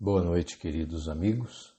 [0.00, 1.74] Boa noite, queridos amigos.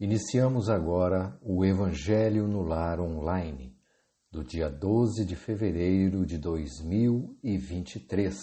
[0.00, 3.76] Iniciamos agora o Evangelho no Lar Online,
[4.30, 8.34] do dia 12 de fevereiro de 2023,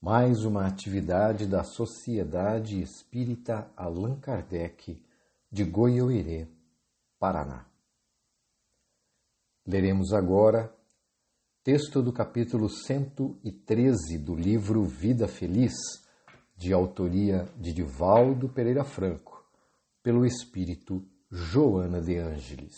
[0.00, 5.00] mais uma atividade da Sociedade Espírita Allan Kardec
[5.48, 6.48] de Goiôerê,
[7.16, 7.64] Paraná.
[9.64, 10.76] Leremos agora
[11.62, 16.07] texto do capítulo 113 do livro Vida Feliz
[16.58, 19.46] de autoria de Divaldo Pereira Franco,
[20.02, 22.74] pelo espírito Joana de Ângeles.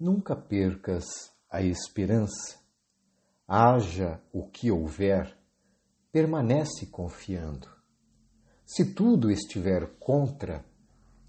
[0.00, 1.04] Nunca percas
[1.48, 2.58] a esperança.
[3.46, 5.38] Haja o que houver,
[6.10, 7.68] permanece confiando.
[8.66, 10.64] Se tudo estiver contra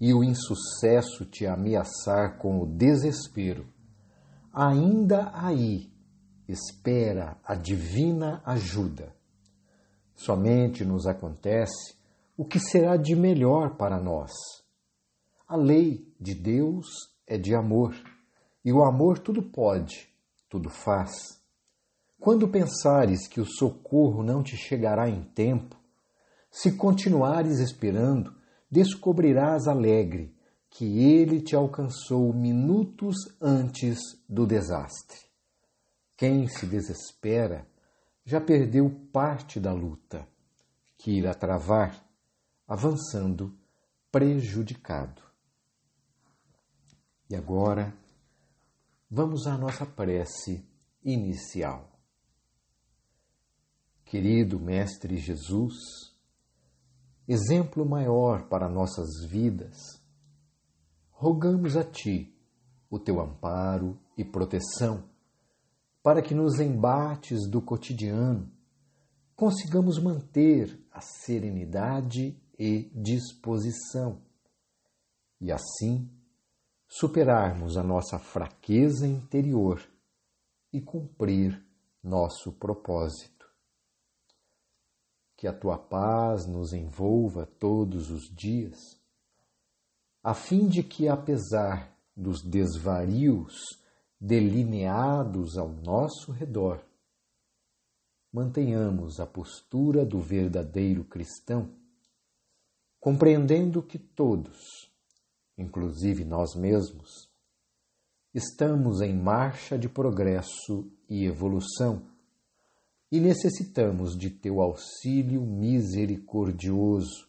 [0.00, 3.72] e o insucesso te ameaçar com o desespero,
[4.52, 5.88] ainda aí
[6.48, 9.19] espera a divina ajuda
[10.20, 11.96] Somente nos acontece
[12.36, 14.30] o que será de melhor para nós.
[15.48, 16.86] A lei de Deus
[17.26, 17.94] é de amor,
[18.62, 20.12] e o amor tudo pode,
[20.46, 21.10] tudo faz.
[22.18, 25.74] Quando pensares que o socorro não te chegará em tempo,
[26.50, 28.34] se continuares esperando,
[28.70, 30.36] descobrirás alegre
[30.68, 33.98] que ele te alcançou minutos antes
[34.28, 35.18] do desastre.
[36.14, 37.69] Quem se desespera
[38.30, 40.24] já perdeu parte da luta
[40.96, 42.00] que irá travar,
[42.64, 43.58] avançando
[44.08, 45.20] prejudicado.
[47.28, 47.92] E agora,
[49.10, 50.64] vamos à nossa prece
[51.02, 51.90] inicial.
[54.04, 55.74] Querido Mestre Jesus,
[57.26, 59.76] exemplo maior para nossas vidas,
[61.10, 62.32] rogamos a Ti
[62.88, 65.09] o teu amparo e proteção
[66.02, 68.50] para que nos embates do cotidiano
[69.36, 74.20] consigamos manter a serenidade e disposição
[75.40, 76.10] e assim
[76.86, 79.82] superarmos a nossa fraqueza interior
[80.72, 81.64] e cumprir
[82.02, 83.48] nosso propósito.
[85.36, 88.78] Que a tua paz nos envolva todos os dias,
[90.22, 93.79] a fim de que, apesar dos desvarios
[94.20, 96.84] delineados ao nosso redor,
[98.30, 101.74] mantenhamos a postura do verdadeiro cristão,
[103.00, 104.90] compreendendo que todos,
[105.56, 107.30] inclusive nós mesmos,
[108.34, 112.10] estamos em marcha de progresso e evolução
[113.10, 117.28] e necessitamos de teu auxílio misericordioso,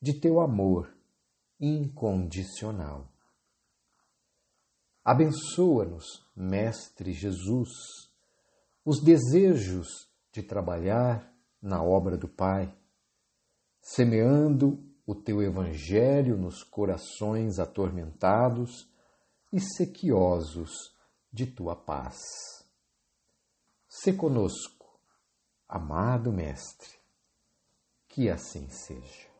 [0.00, 0.94] de teu amor
[1.58, 3.11] incondicional.
[5.04, 7.70] Abençoa-nos, Mestre Jesus,
[8.84, 12.72] os desejos de trabalhar na obra do Pai,
[13.80, 18.88] semeando o teu Evangelho nos corações atormentados
[19.52, 20.70] e sequiosos
[21.32, 22.18] de tua paz.
[23.88, 24.86] Se conosco,
[25.68, 26.96] amado Mestre,
[28.08, 29.32] que assim seja.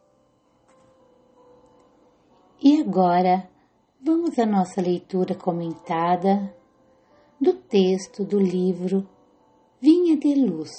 [2.60, 3.48] E agora,
[4.04, 6.52] Vamos à nossa leitura comentada
[7.40, 9.08] do texto do livro
[9.80, 10.72] Vinha de Luz,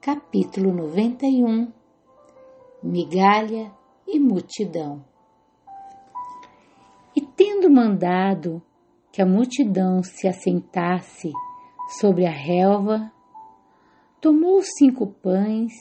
[0.00, 1.70] capítulo 91
[2.82, 3.70] Migalha
[4.06, 5.04] e Multidão.
[7.14, 8.62] E tendo mandado
[9.12, 11.30] que a multidão se assentasse
[12.00, 13.12] sobre a relva,
[14.18, 15.72] tomou os cinco pães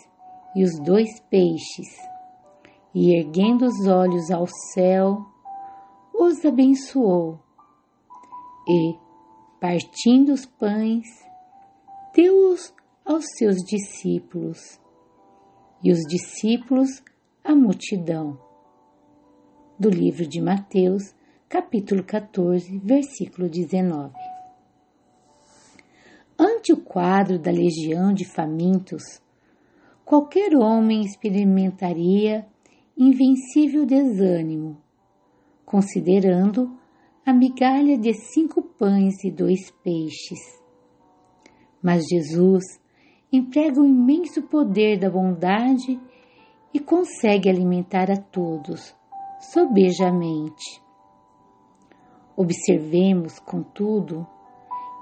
[0.53, 1.87] e os dois peixes,
[2.93, 5.32] e erguendo os olhos ao céu,
[6.13, 7.39] os abençoou
[8.67, 8.95] e,
[9.59, 11.07] partindo os pães,
[12.13, 14.79] deu-os aos seus discípulos
[15.83, 17.03] e os discípulos
[17.43, 18.39] à multidão.
[19.77, 21.15] Do livro de Mateus,
[21.49, 24.13] capítulo 14, versículo 19.
[26.37, 29.03] Ante o quadro da legião de famintos,
[30.05, 32.45] qualquer homem experimentaria
[32.95, 34.82] invencível desânimo
[35.73, 36.71] considerando
[37.25, 40.61] a migalha de cinco pães e dois peixes.
[41.81, 42.63] Mas Jesus
[43.31, 45.99] emprega o imenso poder da bondade
[46.71, 48.95] e consegue alimentar a todos
[49.39, 50.79] sobejamente.
[52.37, 54.27] Observemos, contudo,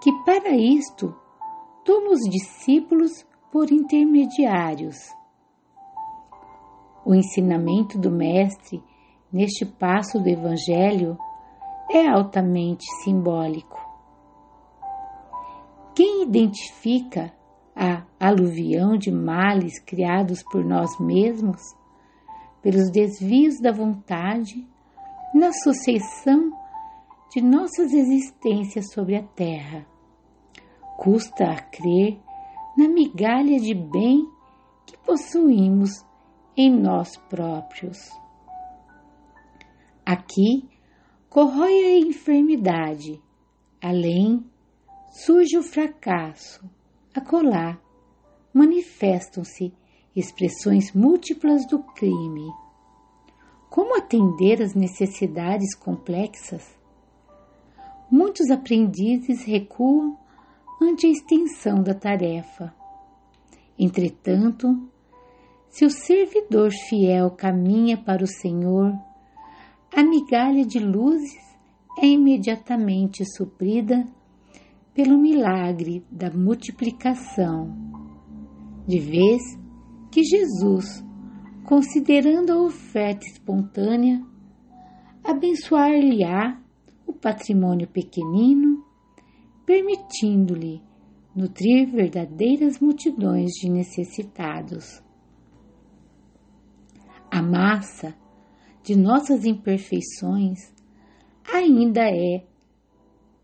[0.01, 1.13] que para isto
[1.83, 4.95] toma os discípulos por intermediários.
[7.05, 8.81] O ensinamento do Mestre
[9.31, 11.17] neste passo do Evangelho
[11.89, 13.79] é altamente simbólico.
[15.95, 17.33] Quem identifica
[17.75, 21.61] a aluvião de males criados por nós mesmos,
[22.61, 24.67] pelos desvios da vontade,
[25.33, 26.51] na sucessão
[27.33, 29.85] de nossas existências sobre a terra.
[30.97, 32.19] Custa a crer
[32.77, 34.27] na migalha de bem
[34.85, 36.05] que possuímos
[36.55, 38.20] em nós próprios.
[40.11, 40.67] Aqui
[41.29, 43.17] corrói a enfermidade,
[43.81, 44.45] além
[45.09, 46.69] surge o fracasso,
[47.15, 47.79] acolá
[48.53, 49.73] manifestam-se
[50.13, 52.45] expressões múltiplas do crime.
[53.69, 56.77] Como atender às necessidades complexas?
[58.11, 60.19] Muitos aprendizes recuam
[60.81, 62.75] ante a extensão da tarefa.
[63.79, 64.77] Entretanto,
[65.69, 68.93] se o servidor fiel caminha para o Senhor,
[69.93, 71.37] a migalha de luzes
[71.99, 74.05] é imediatamente suprida
[74.93, 77.75] pelo milagre da multiplicação,
[78.87, 79.41] de vez
[80.09, 81.03] que Jesus,
[81.65, 84.21] considerando a oferta espontânea,
[85.23, 86.59] abençoar-lhe-á
[87.05, 88.85] o patrimônio pequenino,
[89.65, 90.81] permitindo-lhe
[91.35, 95.01] nutrir verdadeiras multidões de necessitados.
[97.29, 98.15] A massa
[98.83, 100.73] de nossas imperfeições
[101.43, 102.43] ainda é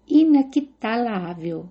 [0.08, 1.70] inaquitalável.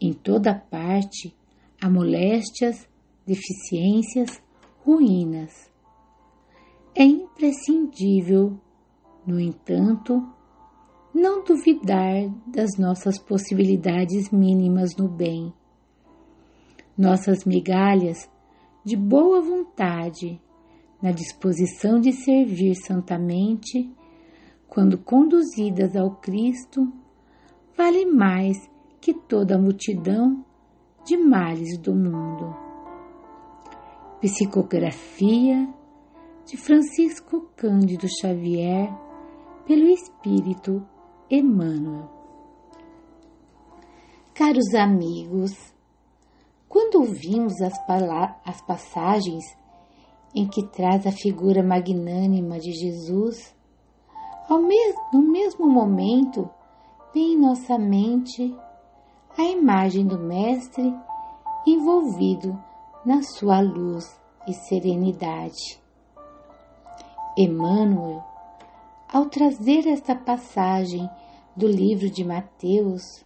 [0.00, 1.34] Em toda parte
[1.80, 2.88] há moléstias,
[3.26, 4.42] deficiências,
[4.84, 5.70] ruínas.
[6.94, 8.58] É imprescindível,
[9.26, 10.26] no entanto,
[11.14, 15.52] não duvidar das nossas possibilidades mínimas no bem.
[16.96, 18.28] Nossas migalhas
[18.84, 20.40] de boa vontade,
[21.02, 23.90] na disposição de servir santamente,
[24.68, 26.92] quando conduzidas ao Cristo,
[27.76, 28.56] vale mais
[29.00, 30.44] que toda a multidão
[31.04, 32.54] de males do mundo.
[34.20, 35.66] Psicografia
[36.44, 38.92] de Francisco Cândido Xavier,
[39.66, 40.86] pelo Espírito
[41.30, 42.10] Emmanuel.
[44.34, 45.52] Caros amigos,
[46.68, 47.74] quando ouvimos as,
[48.44, 49.44] as passagens
[50.34, 53.54] em que traz a figura magnânima de Jesus,
[55.12, 56.48] no mesmo momento
[57.12, 58.54] vem em nossa mente
[59.36, 60.94] a imagem do Mestre
[61.66, 62.58] envolvido
[63.04, 64.04] na sua luz
[64.46, 65.80] e serenidade.
[67.36, 68.22] Emmanuel,
[69.08, 71.08] ao trazer esta passagem
[71.56, 73.24] do livro de Mateus,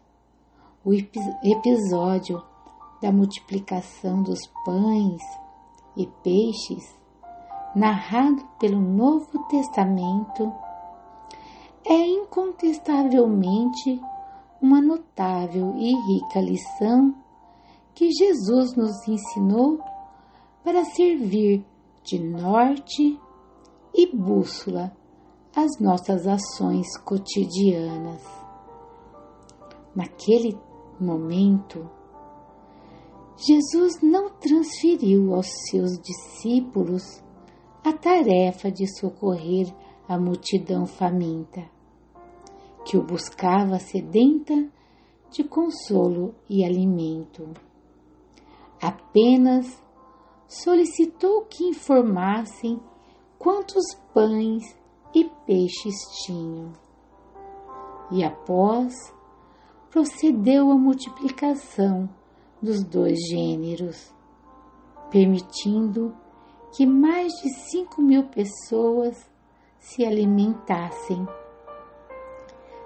[0.84, 2.42] o episódio
[3.00, 5.22] da multiplicação dos pães
[5.96, 6.96] e peixes,
[7.75, 10.52] narrado pelo Novo Testamento,
[11.85, 14.00] é incontestavelmente
[14.61, 17.14] uma notável e rica lição
[17.94, 19.79] que Jesus nos ensinou
[20.64, 21.64] para servir
[22.02, 23.20] de norte
[23.94, 24.93] e bússola
[25.55, 28.23] às nossas ações cotidianas.
[29.94, 30.58] Naquele
[30.99, 31.88] momento,
[33.36, 37.22] Jesus não transferiu aos seus discípulos
[37.84, 39.75] a tarefa de socorrer
[40.08, 41.75] a multidão faminta
[42.84, 44.69] que o buscava sedenta
[45.31, 47.48] de consolo e alimento.
[48.81, 49.82] Apenas
[50.46, 52.78] solicitou que informassem
[53.38, 54.62] quantos pães
[55.14, 56.73] e peixes tinham.
[58.12, 58.94] E após
[59.90, 62.09] procedeu à multiplicação
[62.64, 64.12] dos dois gêneros,
[65.11, 66.14] permitindo
[66.76, 69.30] que mais de cinco mil pessoas
[69.78, 71.25] se alimentassem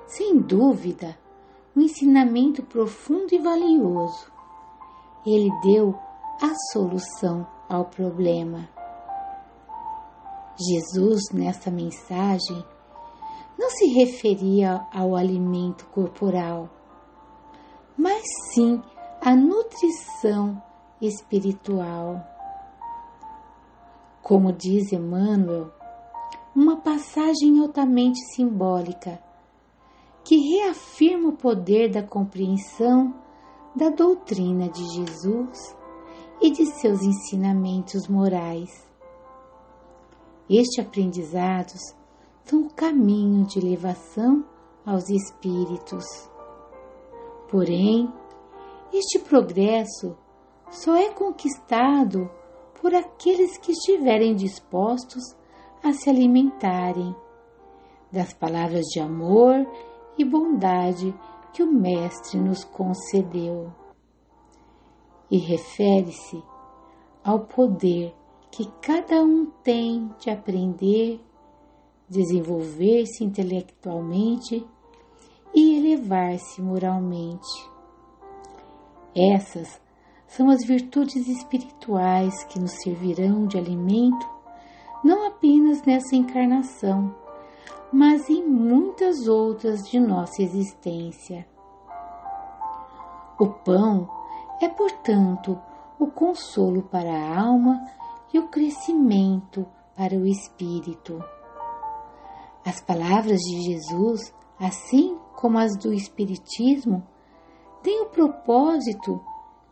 [0.09, 1.19] sem dúvida,
[1.77, 4.33] um ensinamento profundo e valioso.
[5.25, 5.95] Ele deu
[6.41, 8.69] a solução ao problema.
[10.59, 12.65] Jesus, nessa mensagem,
[13.59, 16.71] não se referia ao alimento corporal,
[17.97, 18.83] mas sim
[19.21, 20.63] à nutrição
[21.01, 22.25] espiritual.
[24.23, 25.73] Como diz Emmanuel,
[26.55, 29.21] uma passagem altamente simbólica
[30.25, 33.15] que reafirma o poder da compreensão
[33.75, 35.77] da doutrina de Jesus
[36.41, 38.71] e de seus ensinamentos morais.
[40.49, 41.81] Estes aprendizados
[42.45, 44.45] são o caminho de elevação
[44.85, 46.05] aos espíritos.
[47.51, 48.13] Porém,
[48.93, 50.17] este progresso
[50.71, 52.31] só é conquistado
[52.81, 55.23] por aqueles que estiverem dispostos
[55.83, 57.15] a se alimentarem
[58.11, 59.67] das palavras de amor
[60.17, 61.15] e bondade
[61.53, 63.73] que o Mestre nos concedeu.
[65.31, 66.43] e refere-se
[67.23, 68.15] ao poder
[68.51, 71.21] que cada um tem de aprender,
[72.09, 74.67] desenvolver-se intelectualmente
[75.55, 77.78] e elevar-se moralmente.
[79.15, 79.81] Essas
[80.27, 84.29] são as virtudes espirituais que nos servirão de alimento
[85.03, 87.15] não apenas nessa encarnação,
[87.93, 91.47] mas em muitas outras de nossa existência.
[93.39, 94.09] O pão
[94.61, 95.59] é, portanto,
[95.99, 97.81] o consolo para a alma
[98.33, 101.23] e o crescimento para o espírito.
[102.65, 107.03] As palavras de Jesus, assim como as do Espiritismo,
[107.83, 109.21] têm o propósito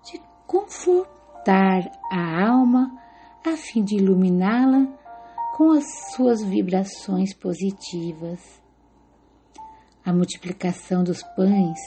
[0.05, 2.99] de confortar a alma
[3.45, 4.87] a fim de iluminá-la
[5.57, 5.85] com as
[6.15, 8.61] suas vibrações positivas.
[10.05, 11.79] A multiplicação dos pães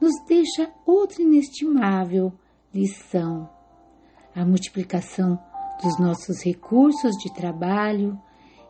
[0.00, 2.32] nos deixa outra inestimável
[2.72, 3.48] lição:
[4.34, 5.38] a multiplicação
[5.82, 8.18] dos nossos recursos de trabalho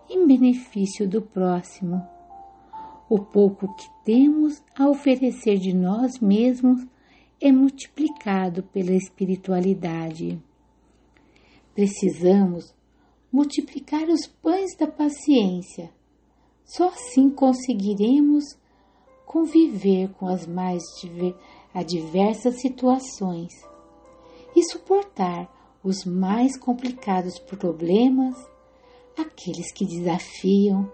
[0.08, 2.15] em benefício do próximo.
[3.08, 6.84] O pouco que temos a oferecer de nós mesmos
[7.40, 10.42] é multiplicado pela espiritualidade.
[11.72, 12.74] Precisamos
[13.30, 15.90] multiplicar os pães da paciência.
[16.64, 18.58] Só assim conseguiremos
[19.24, 20.82] conviver com as mais
[21.72, 23.52] adversas situações
[24.56, 25.48] e suportar
[25.84, 28.34] os mais complicados problemas,
[29.16, 30.90] aqueles que desafiam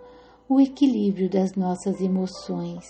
[0.48, 2.84] o equilíbrio das nossas emoções.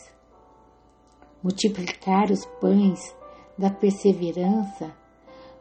[1.42, 3.14] Multiplicar os pães
[3.59, 4.94] da perseverança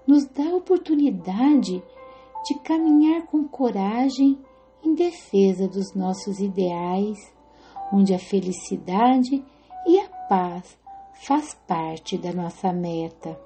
[0.07, 1.83] nos dá a oportunidade
[2.45, 4.39] de caminhar com coragem
[4.83, 7.17] em defesa dos nossos ideais,
[7.93, 9.43] onde a felicidade
[9.85, 10.77] e a paz
[11.13, 13.39] faz parte da nossa meta.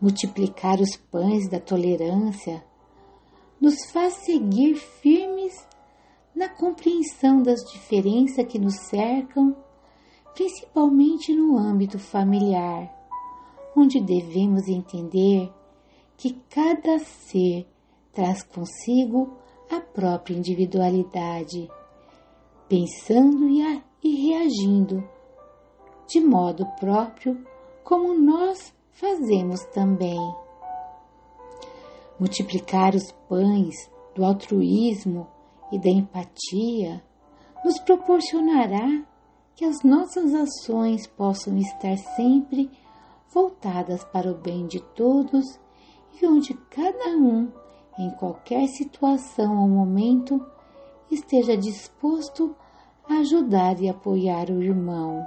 [0.00, 2.64] Multiplicar os pães da tolerância
[3.60, 5.17] nos faz seguir firmes
[6.38, 9.56] na compreensão das diferenças que nos cercam,
[10.34, 12.94] principalmente no âmbito familiar,
[13.76, 15.52] onde devemos entender
[16.16, 17.66] que cada ser
[18.12, 19.36] traz consigo
[19.68, 21.68] a própria individualidade,
[22.68, 25.02] pensando e, a, e reagindo
[26.06, 27.44] de modo próprio,
[27.82, 30.20] como nós fazemos também.
[32.16, 35.26] Multiplicar os pães do altruísmo
[35.70, 37.02] e da empatia
[37.64, 39.04] nos proporcionará
[39.54, 42.70] que as nossas ações possam estar sempre
[43.32, 45.44] voltadas para o bem de todos
[46.20, 47.50] e onde cada um,
[47.98, 50.44] em qualquer situação ou momento,
[51.10, 52.54] esteja disposto
[53.08, 55.26] a ajudar e apoiar o irmão.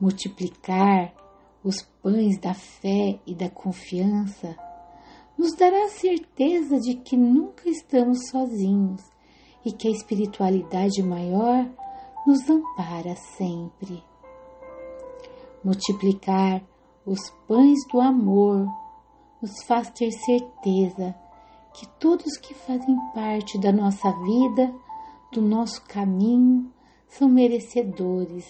[0.00, 1.14] Multiplicar
[1.62, 4.56] os pães da fé e da confiança
[5.36, 9.02] nos dará a certeza de que nunca estamos sozinhos
[9.64, 11.68] e que a espiritualidade maior
[12.26, 14.02] nos ampara sempre.
[15.64, 16.62] Multiplicar
[17.04, 18.66] os pães do amor
[19.40, 21.14] nos faz ter certeza
[21.74, 24.72] que todos que fazem parte da nossa vida,
[25.32, 26.70] do nosso caminho,
[27.08, 28.46] são merecedores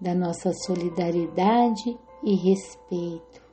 [0.00, 3.45] da nossa solidariedade e respeito.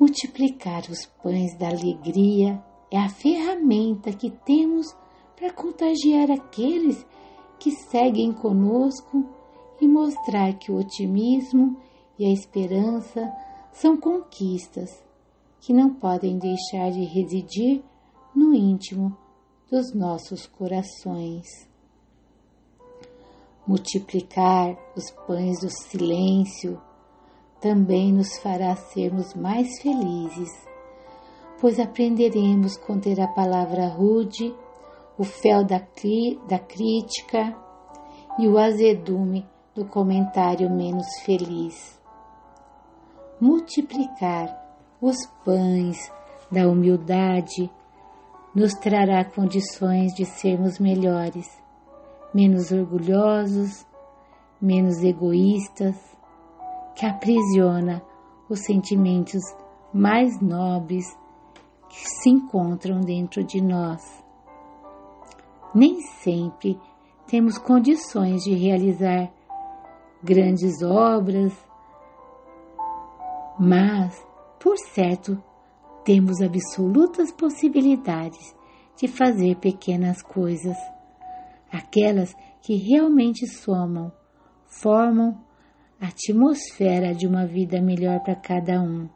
[0.00, 4.96] Multiplicar os pães da alegria é a ferramenta que temos
[5.36, 7.04] para contagiar aqueles
[7.58, 9.28] que seguem conosco
[9.78, 11.76] e mostrar que o otimismo
[12.18, 13.30] e a esperança
[13.74, 15.04] são conquistas
[15.60, 17.84] que não podem deixar de residir
[18.34, 19.14] no íntimo
[19.70, 21.44] dos nossos corações.
[23.66, 26.80] Multiplicar os pães do silêncio
[27.60, 30.50] também nos fará sermos mais felizes,
[31.60, 34.54] pois aprenderemos a conter a palavra rude,
[35.18, 35.78] o fel da,
[36.48, 37.54] da crítica
[38.38, 42.00] e o azedume do comentário menos feliz.
[43.38, 44.58] Multiplicar
[45.00, 46.10] os pães
[46.50, 47.70] da humildade
[48.54, 51.46] nos trará condições de sermos melhores,
[52.34, 53.86] menos orgulhosos,
[54.60, 55.96] menos egoístas,
[57.00, 58.02] que aprisiona
[58.46, 59.40] os sentimentos
[59.90, 61.06] mais nobres
[61.88, 64.02] que se encontram dentro de nós.
[65.74, 66.78] Nem sempre
[67.26, 69.32] temos condições de realizar
[70.22, 71.54] grandes obras
[73.58, 74.22] mas,
[74.58, 75.42] por certo,
[76.04, 78.54] temos absolutas possibilidades
[78.96, 80.76] de fazer pequenas coisas,
[81.72, 84.12] aquelas que realmente somam,
[84.66, 85.49] formam
[86.00, 89.08] atmosfera de uma vida melhor para cada um.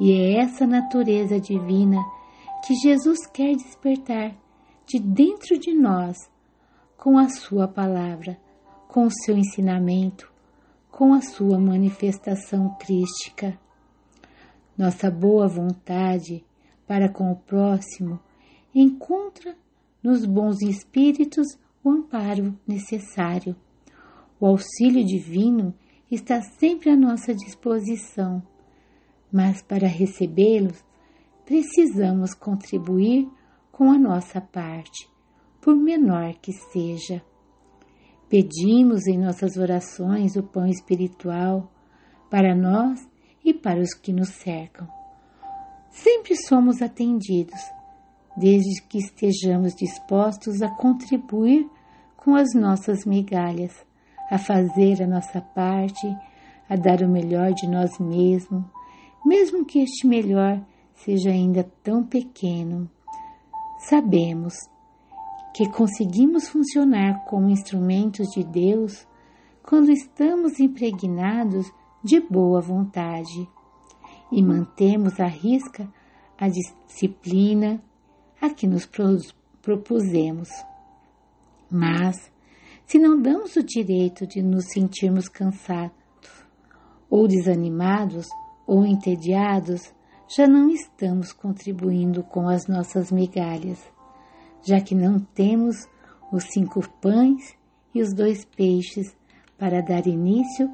[0.00, 1.98] E é essa natureza divina
[2.66, 4.34] que Jesus quer despertar
[4.86, 6.16] de dentro de nós
[6.96, 8.36] com a Sua palavra,
[8.88, 10.30] com o seu ensinamento,
[10.90, 13.58] com a Sua manifestação crística.
[14.76, 16.44] Nossa boa vontade
[16.86, 18.18] para com o próximo
[18.74, 19.56] encontra
[20.02, 21.46] nos bons espíritos
[21.84, 23.54] o amparo necessário.
[24.40, 25.74] O auxílio divino
[26.14, 28.42] está sempre à nossa disposição,
[29.32, 30.84] mas para recebê-los
[31.46, 33.26] precisamos contribuir
[33.70, 35.08] com a nossa parte,
[35.60, 37.22] por menor que seja.
[38.28, 41.72] Pedimos em nossas orações o pão espiritual
[42.30, 43.00] para nós
[43.42, 44.86] e para os que nos cercam.
[45.90, 47.60] Sempre somos atendidos,
[48.36, 51.68] desde que estejamos dispostos a contribuir
[52.16, 53.72] com as nossas migalhas,
[54.32, 56.06] a fazer a nossa parte,
[56.66, 58.64] a dar o melhor de nós mesmos,
[59.26, 60.58] mesmo que este melhor
[60.94, 62.90] seja ainda tão pequeno.
[63.90, 64.54] Sabemos
[65.54, 69.06] que conseguimos funcionar como instrumentos de Deus
[69.62, 71.70] quando estamos impregnados
[72.02, 73.46] de boa vontade
[74.30, 75.86] e mantemos à risca
[76.38, 77.82] a disciplina
[78.40, 78.88] a que nos
[79.60, 80.48] propusemos.
[81.70, 82.32] Mas,
[82.86, 85.96] se não damos o direito de nos sentirmos cansados,
[87.08, 88.28] ou desanimados,
[88.66, 89.92] ou entediados,
[90.28, 93.78] já não estamos contribuindo com as nossas migalhas,
[94.62, 95.76] já que não temos
[96.32, 97.54] os cinco pães
[97.94, 99.14] e os dois peixes
[99.58, 100.70] para dar início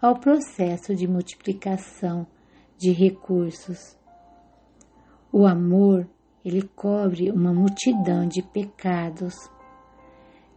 [0.00, 2.26] ao processo de multiplicação
[2.78, 3.96] de recursos.
[5.30, 6.08] O amor
[6.44, 9.34] ele cobre uma multidão de pecados.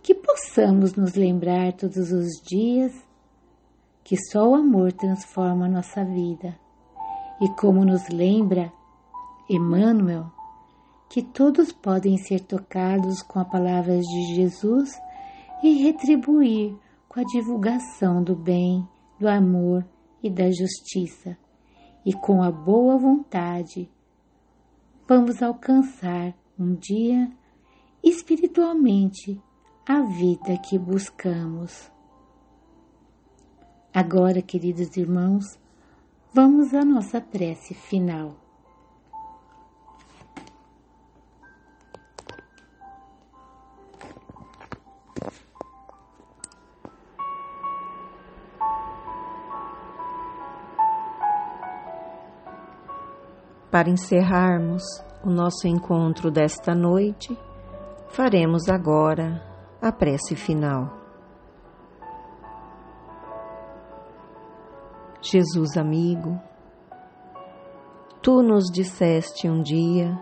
[0.05, 2.93] Que possamos nos lembrar todos os dias
[4.03, 6.55] que só o amor transforma a nossa vida.
[7.41, 8.71] E como nos lembra
[9.49, 10.31] Emmanuel,
[11.09, 14.91] que todos podem ser tocados com as palavras de Jesus
[15.63, 16.77] e retribuir
[17.09, 18.87] com a divulgação do bem,
[19.19, 19.83] do amor
[20.21, 21.35] e da justiça,
[22.05, 23.89] e com a boa vontade
[25.07, 27.27] vamos alcançar um dia
[28.03, 29.41] espiritualmente
[29.87, 31.91] a vida que buscamos.
[33.93, 35.59] Agora, queridos irmãos,
[36.33, 38.35] vamos à nossa prece final.
[53.69, 54.83] Para encerrarmos
[55.23, 57.37] o nosso encontro desta noite,
[58.09, 59.54] faremos agora
[59.85, 60.91] a prece final.
[65.21, 66.41] Jesus amigo,
[68.19, 70.19] tu nos disseste um dia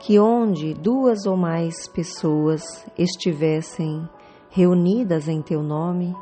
[0.00, 2.62] que onde duas ou mais pessoas
[2.96, 4.08] estivessem
[4.48, 6.16] reunidas em teu nome,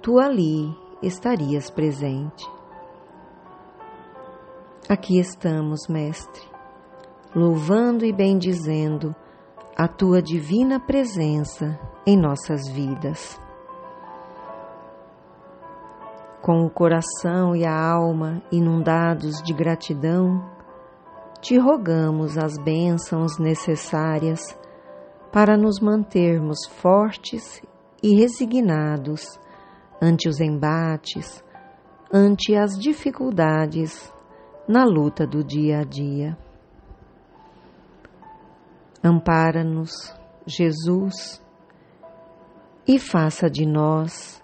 [0.00, 2.50] tu ali estarias presente.
[4.88, 6.40] Aqui estamos, Mestre,
[7.36, 9.14] louvando e bendizendo
[9.76, 13.40] a tua divina presença em nossas vidas.
[16.40, 20.48] Com o coração e a alma inundados de gratidão,
[21.40, 24.40] te rogamos as bênçãos necessárias
[25.32, 27.60] para nos mantermos fortes
[28.00, 29.40] e resignados
[30.00, 31.42] ante os embates,
[32.12, 34.12] ante as dificuldades
[34.68, 36.43] na luta do dia a dia.
[39.04, 41.42] Ampara-nos, Jesus,
[42.88, 44.42] e faça de nós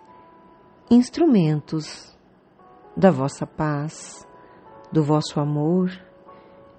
[0.91, 2.15] instrumentos
[2.95, 4.29] da vossa paz,
[4.93, 5.91] do vosso amor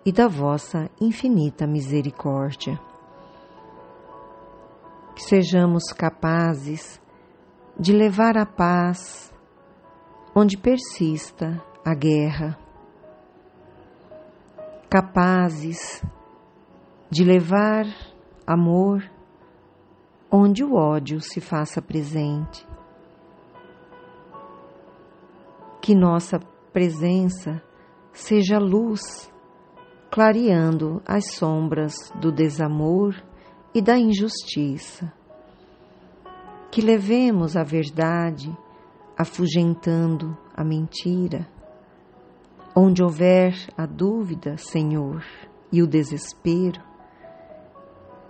[0.05, 2.79] e da vossa infinita misericórdia.
[5.15, 7.01] Que sejamos capazes
[7.79, 9.33] de levar a paz
[10.35, 12.57] onde persista a guerra
[14.91, 16.03] capazes
[17.11, 17.85] de levar
[18.47, 19.03] amor
[20.31, 22.65] onde o ódio se faça presente.
[25.81, 26.39] Que nossa
[26.71, 27.61] presença
[28.13, 29.31] seja luz,
[30.09, 33.13] clareando as sombras do desamor
[33.75, 35.11] e da injustiça.
[36.71, 38.55] Que levemos a verdade,
[39.17, 41.45] afugentando a mentira
[42.73, 45.25] Onde houver a dúvida, Senhor,
[45.73, 46.81] e o desespero,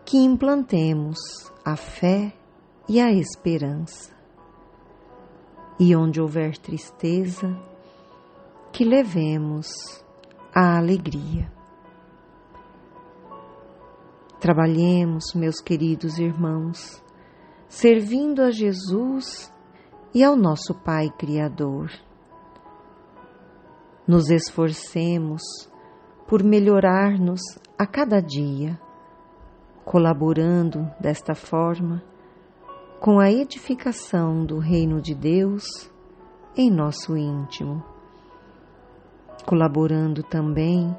[0.06, 1.20] que implantemos
[1.64, 2.34] a fé
[2.88, 4.12] e a esperança.
[5.84, 7.60] e onde houver tristeza,
[8.72, 9.68] que levemos
[10.54, 11.52] a alegria.
[14.40, 17.04] Trabalhemos, meus queridos irmãos,
[17.68, 19.52] servindo a Jesus
[20.14, 21.90] e ao nosso Pai Criador.
[24.08, 25.42] Nos esforcemos
[26.28, 27.42] por melhorar-nos
[27.76, 28.80] a cada dia,
[29.86, 32.04] colaborando desta forma
[33.00, 35.64] com a edificação do Reino de Deus
[36.56, 37.84] em nosso íntimo,
[39.46, 40.96] colaborando também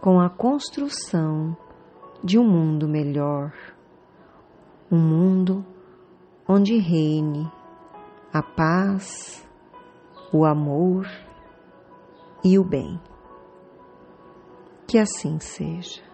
[0.00, 1.56] com a construção
[2.22, 3.52] de um mundo melhor,
[4.90, 5.64] um mundo
[6.46, 7.50] onde reine
[8.32, 9.46] a paz,
[10.32, 11.06] o amor
[12.44, 13.00] e o bem.
[14.86, 16.11] Que assim seja.